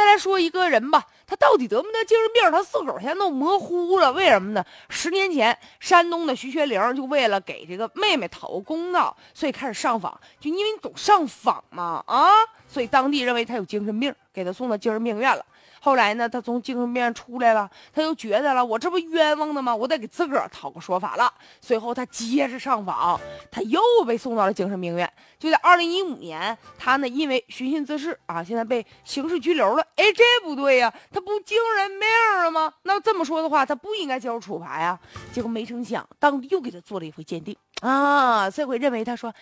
[0.00, 2.50] 再来说一个人吧，他到底得没得精神病？
[2.50, 4.10] 他自个儿现在都模糊了。
[4.14, 4.64] 为什么呢？
[4.88, 10.18] 十年前，山东的徐学玲就为了给这个妹妹讨个公道，所以开始上访。
[10.40, 12.30] 就因为你总上访嘛，啊，
[12.66, 15.44] 所以当地认为他有精神病，给他送到精神病院了。
[15.80, 19.74] 后来呢，他从精神病院出来了，他又觉得了，我这不冤枉的吗？
[19.74, 21.32] 我得给自个儿讨个说法了。
[21.60, 23.18] 随后他接着上访，
[23.50, 25.10] 他又被送到了精神病院。
[25.38, 29.82] 就在二零一五年，他呢因为寻衅滋事啊，现在被刑事拘留了。
[29.96, 32.08] 哎，这不对呀，他不精神病
[32.44, 32.72] 了吗？
[32.82, 34.98] 那这么说的话，他不应该接受处罚呀。
[35.32, 39.32] 结果没成想，当地又给他做了一回鉴定啊，这回认为他说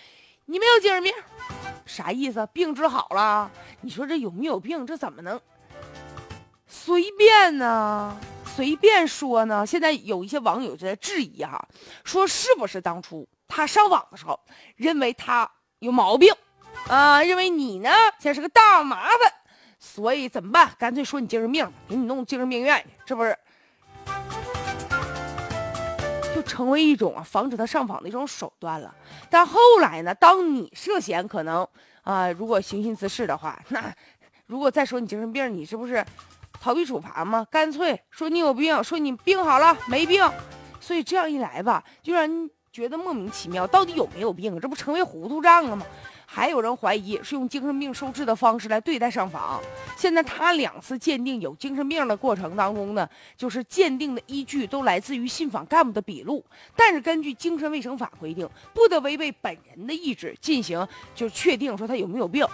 [0.46, 1.12] 你没有精神病，
[1.84, 2.48] 啥意思？
[2.52, 3.50] 病治好了？
[3.80, 4.86] 你说这有没有病？
[4.86, 5.40] 这怎么能？
[6.70, 8.14] 随便呢，
[8.44, 9.66] 随便说呢。
[9.66, 11.66] 现在有一些网友就在质疑哈，
[12.04, 14.38] 说是不是当初他上网的时候，
[14.76, 16.32] 认为他有毛病，
[16.86, 19.32] 啊，认为你呢现在是个大麻烦，
[19.78, 20.70] 所以怎么办？
[20.78, 23.36] 干脆说你精神病，给你弄精神病院去，这不是
[26.34, 28.94] 就成为一种啊防止他上访的一种手段了？
[29.30, 31.66] 但后来呢，当你涉嫌可能
[32.02, 33.90] 啊，如果行刑滋事的话，那
[34.46, 36.04] 如果再说你精神病，你是不是？
[36.60, 37.46] 逃避处罚吗？
[37.50, 40.28] 干脆说你有病，说你病好了没病，
[40.80, 44.58] 所以这样一来吧，就让人觉得莫名其妙，到底有没有病？
[44.60, 45.84] 这不成为糊涂账了吗？
[46.30, 49.58] 还有人怀疑是用精神病收治的方式来对待上访。
[49.96, 56.44] 现在他两次鉴定有精神病的过程当中呢，就是鉴定的依据都来自于信访干部的笔录，
[56.76, 62.46] 但是根据精神卫生法规定，不得违背本人的意志进行就确定说他有没有病。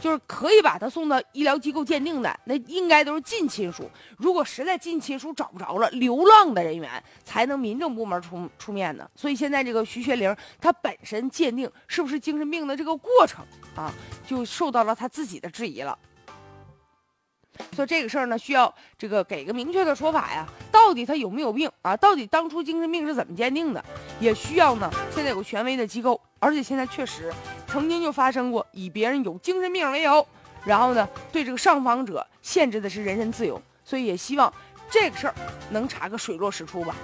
[0.00, 3.86] 就是可以把他送到医疗机构鉴定的，那应该都是近亲属。
[4.16, 6.90] 如果实在近亲属找不着了，流浪的人员
[7.22, 9.06] 才能民政部门出出面呢。
[9.14, 13.44] 所以现在这个徐学玲，她本身鉴定是不是精神病的这个过过程
[13.76, 13.92] 啊，
[14.26, 15.98] 就受到了他自己的质疑了。
[17.76, 21.94] 所以这个事儿呢，需要这个给个明确的说法呀，到底他有没有病啊？
[21.98, 23.84] 到底当初精神病是怎么鉴定的？
[24.20, 27.30] 也需要呢，现在有个权威的机构，而且现在确实
[27.66, 30.26] 曾经就发生过以别人有精神病为由，
[30.64, 34.50] 然后呢对这个上访者限制的是人身自由，所以也希望
[34.88, 35.34] 这个事儿
[35.68, 36.96] 能查个水落石出吧。